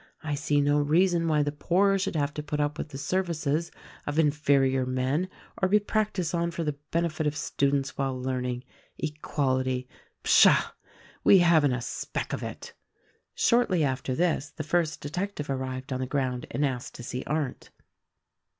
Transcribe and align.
I 0.23 0.33
see 0.33 0.61
no 0.61 0.79
reason 0.81 1.27
why 1.27 1.43
the 1.43 1.51
poor 1.51 1.99
should 1.99 2.15
have 2.15 2.33
to 2.33 2.41
put 2.41 2.59
up 2.59 2.79
with 2.79 2.89
the 2.89 2.97
services 2.97 3.69
of 4.07 4.17
inferior 4.17 4.83
men 4.83 5.29
or 5.61 5.67
be 5.69 5.77
practiced 5.77 6.33
on 6.33 6.49
for 6.49 6.63
the 6.63 6.73
benefit 6.89 7.27
of 7.27 7.35
students 7.35 7.99
while 7.99 8.19
learning. 8.19 8.63
Equality! 8.97 9.87
Psha! 10.25 10.71
We 11.23 11.37
haven't 11.37 11.73
a 11.73 11.81
speck 11.81 12.33
of 12.33 12.41
it." 12.41 12.73
Shortly 13.35 13.83
after 13.83 14.15
this 14.15 14.49
the 14.49 14.63
first 14.63 15.01
detective 15.01 15.51
arrived 15.51 15.93
on 15.93 15.99
the 15.99 16.07
ground 16.07 16.47
and 16.49 16.65
asked 16.65 16.95
to 16.95 17.03
see 17.03 17.23
Arndt. 17.27 17.69